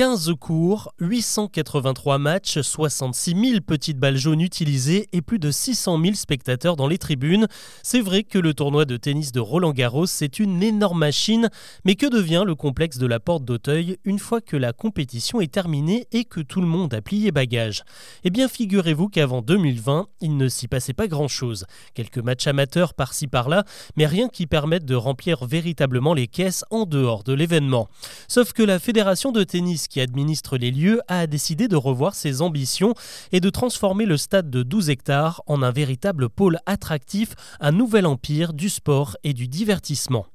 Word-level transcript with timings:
15 0.00 0.32
cours, 0.40 0.94
883 1.00 2.16
matchs, 2.16 2.58
66 2.62 3.34
000 3.50 3.60
petites 3.60 3.98
balles 3.98 4.16
jaunes 4.16 4.40
utilisées 4.40 5.10
et 5.12 5.20
plus 5.20 5.38
de 5.38 5.50
600 5.50 6.00
000 6.02 6.14
spectateurs 6.14 6.76
dans 6.76 6.88
les 6.88 6.96
tribunes. 6.96 7.46
C'est 7.82 8.00
vrai 8.00 8.22
que 8.22 8.38
le 8.38 8.54
tournoi 8.54 8.86
de 8.86 8.96
tennis 8.96 9.30
de 9.30 9.40
Roland 9.40 9.72
Garros, 9.72 10.06
c'est 10.06 10.38
une 10.38 10.62
énorme 10.62 11.00
machine, 11.00 11.50
mais 11.84 11.96
que 11.96 12.06
devient 12.06 12.44
le 12.46 12.54
complexe 12.54 12.96
de 12.96 13.06
la 13.06 13.20
porte 13.20 13.44
d'Auteuil 13.44 13.98
une 14.06 14.18
fois 14.18 14.40
que 14.40 14.56
la 14.56 14.72
compétition 14.72 15.42
est 15.42 15.52
terminée 15.52 16.06
et 16.12 16.24
que 16.24 16.40
tout 16.40 16.62
le 16.62 16.66
monde 16.66 16.94
a 16.94 17.02
plié 17.02 17.30
bagage 17.30 17.82
Eh 18.24 18.30
bien, 18.30 18.48
figurez-vous 18.48 19.10
qu'avant 19.10 19.42
2020, 19.42 20.08
il 20.22 20.38
ne 20.38 20.48
s'y 20.48 20.66
passait 20.66 20.94
pas 20.94 21.08
grand-chose. 21.08 21.66
Quelques 21.92 22.20
matchs 22.20 22.46
amateurs 22.46 22.94
par-ci 22.94 23.26
par-là, 23.26 23.64
mais 23.96 24.06
rien 24.06 24.30
qui 24.30 24.46
permette 24.46 24.86
de 24.86 24.94
remplir 24.94 25.44
véritablement 25.44 26.14
les 26.14 26.26
caisses 26.26 26.64
en 26.70 26.86
dehors 26.86 27.22
de 27.22 27.34
l'événement. 27.34 27.86
Sauf 28.28 28.54
que 28.54 28.62
la 28.62 28.78
Fédération 28.78 29.30
de 29.30 29.44
tennis 29.44 29.88
qui 29.90 30.00
administre 30.00 30.56
les 30.56 30.70
lieux 30.70 31.00
a 31.08 31.26
décidé 31.26 31.68
de 31.68 31.76
revoir 31.76 32.14
ses 32.14 32.40
ambitions 32.40 32.94
et 33.32 33.40
de 33.40 33.50
transformer 33.50 34.06
le 34.06 34.16
stade 34.16 34.48
de 34.48 34.62
12 34.62 34.88
hectares 34.88 35.42
en 35.46 35.62
un 35.62 35.70
véritable 35.70 36.30
pôle 36.30 36.58
attractif, 36.64 37.34
un 37.60 37.72
nouvel 37.72 38.06
empire 38.06 38.54
du 38.54 38.70
sport 38.70 39.18
et 39.24 39.34
du 39.34 39.48
divertissement. 39.48 40.26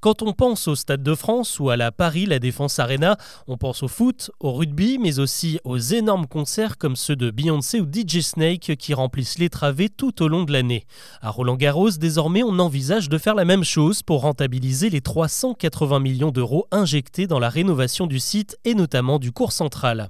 Quand 0.00 0.22
on 0.22 0.32
pense 0.32 0.66
au 0.66 0.74
Stade 0.74 1.02
de 1.02 1.14
France 1.14 1.60
ou 1.60 1.68
à 1.68 1.76
la 1.76 1.92
Paris 1.92 2.24
La 2.24 2.38
Défense 2.38 2.78
Arena, 2.78 3.18
on 3.46 3.58
pense 3.58 3.82
au 3.82 3.88
foot, 3.88 4.30
au 4.40 4.52
rugby, 4.52 4.96
mais 4.98 5.18
aussi 5.18 5.60
aux 5.62 5.76
énormes 5.76 6.26
concerts 6.26 6.78
comme 6.78 6.96
ceux 6.96 7.16
de 7.16 7.30
Beyoncé 7.30 7.82
ou 7.82 7.84
DJ 7.84 8.20
Snake 8.20 8.76
qui 8.78 8.94
remplissent 8.94 9.38
les 9.38 9.50
travées 9.50 9.90
tout 9.90 10.22
au 10.22 10.28
long 10.28 10.44
de 10.44 10.52
l'année. 10.52 10.86
À 11.20 11.28
Roland 11.28 11.56
Garros, 11.56 11.90
désormais, 11.90 12.42
on 12.42 12.58
envisage 12.60 13.10
de 13.10 13.18
faire 13.18 13.34
la 13.34 13.44
même 13.44 13.62
chose 13.62 14.02
pour 14.02 14.22
rentabiliser 14.22 14.88
les 14.88 15.02
380 15.02 16.00
millions 16.00 16.30
d'euros 16.30 16.66
injectés 16.70 17.26
dans 17.26 17.38
la 17.38 17.50
rénovation 17.50 18.06
du 18.06 18.20
site 18.20 18.56
et 18.64 18.74
notamment 18.74 19.18
du 19.18 19.32
cours 19.32 19.52
central. 19.52 20.08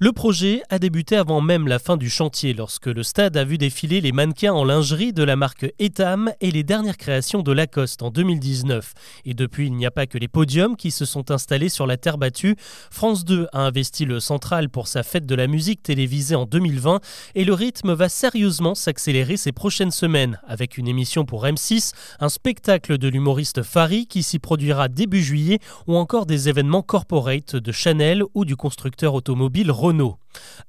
Le 0.00 0.10
projet 0.10 0.60
a 0.70 0.80
débuté 0.80 1.16
avant 1.16 1.40
même 1.40 1.68
la 1.68 1.78
fin 1.78 1.96
du 1.96 2.10
chantier, 2.10 2.52
lorsque 2.52 2.86
le 2.86 3.04
stade 3.04 3.36
a 3.36 3.44
vu 3.44 3.58
défiler 3.58 4.00
les 4.00 4.10
mannequins 4.10 4.52
en 4.52 4.64
lingerie 4.64 5.12
de 5.12 5.22
la 5.22 5.36
marque 5.36 5.72
Etam 5.78 6.32
et 6.40 6.50
les 6.50 6.64
dernières 6.64 6.96
créations 6.96 7.42
de 7.42 7.52
Lacoste 7.52 8.02
en 8.02 8.10
2019. 8.10 8.92
Et 9.24 9.34
depuis, 9.34 9.68
il 9.68 9.74
n'y 9.74 9.86
a 9.86 9.92
pas 9.92 10.08
que 10.08 10.18
les 10.18 10.26
podiums 10.26 10.76
qui 10.76 10.90
se 10.90 11.04
sont 11.04 11.30
installés 11.30 11.68
sur 11.68 11.86
la 11.86 11.96
terre 11.96 12.18
battue. 12.18 12.56
France 12.90 13.24
2 13.24 13.46
a 13.52 13.60
investi 13.60 14.04
le 14.04 14.18
central 14.18 14.68
pour 14.68 14.88
sa 14.88 15.04
fête 15.04 15.26
de 15.26 15.34
la 15.36 15.46
musique 15.46 15.82
télévisée 15.84 16.34
en 16.34 16.44
2020 16.44 16.98
et 17.36 17.44
le 17.44 17.54
rythme 17.54 17.92
va 17.92 18.08
sérieusement 18.08 18.74
s'accélérer 18.74 19.36
ces 19.36 19.52
prochaines 19.52 19.92
semaines, 19.92 20.40
avec 20.46 20.76
une 20.76 20.88
émission 20.88 21.24
pour 21.24 21.44
M6, 21.44 21.92
un 22.18 22.28
spectacle 22.28 22.98
de 22.98 23.06
l'humoriste 23.06 23.62
Fari 23.62 24.08
qui 24.08 24.24
s'y 24.24 24.40
produira 24.40 24.88
début 24.88 25.22
juillet 25.22 25.60
ou 25.86 25.96
encore 25.96 26.26
des 26.26 26.48
événements 26.48 26.82
corporate 26.82 27.54
de 27.54 27.70
Chanel 27.70 28.24
ou 28.34 28.44
du 28.44 28.56
constructeur 28.56 29.14
automobile 29.14 29.53
Renault. 29.62 30.18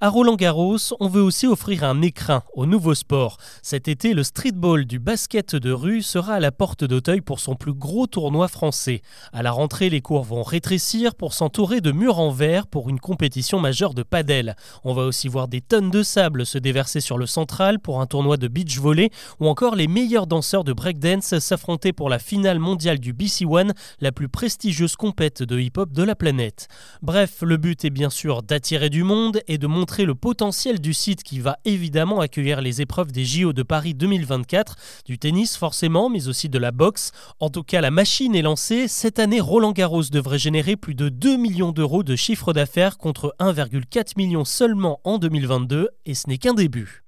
À 0.02 0.10
Roland 0.10 0.36
Garros, 0.36 0.78
on 1.00 1.08
veut 1.08 1.22
aussi 1.22 1.48
offrir 1.48 1.86
un 1.86 2.02
écrin 2.02 2.44
au 2.54 2.66
nouveau 2.66 2.94
sport. 2.96 3.38
Cet 3.62 3.88
été, 3.88 4.14
le 4.14 4.24
streetball 4.24 4.84
du 4.84 5.00
basket 5.00 5.56
de 5.56 5.72
rue 5.72 6.02
sera 6.02 6.34
à 6.34 6.40
la 6.42 6.52
porte 6.52 6.84
d'Auteuil 6.84 7.22
pour 7.22 7.40
son 7.40 7.56
plus 7.56 7.74
gros 7.74 8.06
tournoi 8.06 8.50
français. 8.50 9.02
À 9.32 9.42
la 9.42 9.52
rentrée, 9.52 9.90
les 9.90 10.02
cours 10.02 10.26
vont 10.26 10.44
rétrécir 10.44 11.16
pour 11.16 11.34
s'entourer 11.34 11.80
de 11.80 11.94
murs 11.94 12.20
en 12.20 12.30
verre 12.30 12.68
pour 12.68 12.90
une 12.90 13.00
compétition 13.00 13.58
majeure 13.58 13.94
de 13.94 14.04
padel. 14.04 14.58
On 14.84 14.94
va 14.94 15.04
aussi 15.04 15.30
voir 15.30 15.48
des 15.48 15.62
tonnes 15.62 15.92
de 15.92 16.04
sable 16.04 16.46
se 16.46 16.58
déverser 16.58 17.00
sur 17.00 17.18
le 17.18 17.26
central 17.26 17.80
pour 17.80 18.02
un 18.02 18.06
tournoi 18.06 18.36
de 18.36 18.50
beach 18.50 18.78
volley 18.78 19.12
ou 19.40 19.48
encore 19.48 19.76
les 19.76 19.88
meilleurs 19.88 20.28
danseurs 20.28 20.66
de 20.66 20.74
breakdance 20.74 21.40
s'affronter 21.40 21.94
pour 21.94 22.10
la 22.10 22.20
finale 22.20 22.60
mondiale 22.60 23.00
du 23.00 23.14
BC 23.14 23.46
One, 23.46 23.74
la 24.02 24.12
plus 24.12 24.28
prestigieuse 24.28 24.98
compète 24.98 25.42
de 25.42 25.58
hip-hop 25.58 25.94
de 25.94 26.04
la 26.04 26.16
planète. 26.16 26.68
Bref, 27.02 27.38
le 27.44 27.56
but 27.56 27.86
est 27.86 27.90
bien 27.90 28.10
sûr 28.10 28.44
d'attirer 28.44 28.90
du 28.90 29.04
monde 29.04 29.40
et 29.48 29.58
de 29.58 29.68
montrer 29.86 30.06
le 30.06 30.16
potentiel 30.16 30.82
du 30.82 30.96
site 30.96 31.22
qui 31.22 31.38
va 31.38 31.60
évidemment 31.64 32.20
accueillir 32.20 32.60
les 32.60 32.82
épreuves 32.82 33.12
des 33.12 33.24
JO 33.24 33.54
de 33.54 33.62
Paris 33.62 33.94
2024, 33.94 34.78
du 35.06 35.20
tennis 35.20 35.58
forcément, 35.58 36.10
mais 36.10 36.28
aussi 36.28 36.50
de 36.50 36.58
la 36.58 36.72
boxe. 36.72 37.12
En 37.40 37.52
tout 37.52 37.62
cas, 37.62 37.82
la 37.82 37.92
machine 37.92 38.36
est 38.36 38.42
lancée. 38.42 38.88
Cette 38.88 39.20
année, 39.20 39.40
Roland 39.40 39.74
Garros 39.74 40.02
devrait 40.12 40.40
générer 40.40 40.76
plus 40.76 40.96
de 40.96 41.10
2 41.10 41.38
millions 41.38 41.72
d'euros 41.72 42.02
de 42.02 42.16
chiffre 42.16 42.52
d'affaires 42.52 42.98
contre 42.98 43.36
1,4 43.40 44.14
million 44.18 44.44
seulement 44.44 45.02
en 45.04 45.20
2022, 45.20 45.90
et 46.08 46.16
ce 46.16 46.30
n'est 46.30 46.40
qu'un 46.40 46.56
début. 46.56 47.05